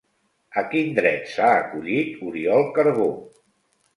[0.59, 3.09] A quin dret s'ha acollit Oriol Carbó?